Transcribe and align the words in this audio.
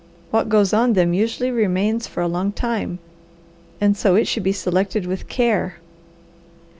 What 0.31 0.49
goes 0.49 0.73
on 0.73 0.93
them 0.93 1.13
usually 1.13 1.51
remains 1.51 2.07
for 2.07 2.21
a 2.23 2.27
long 2.27 2.53
time, 2.53 2.97
and 3.79 3.95
so 3.95 4.15
it 4.15 4.25
should 4.27 4.41
be 4.41 4.51
selected 4.51 5.05
with 5.05 5.27
care. 5.27 5.75